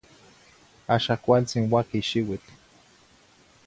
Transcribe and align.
Axan 0.95 1.19
cualtzin 1.25 1.69
uaqui 1.73 1.99
xiuitl 2.09 2.49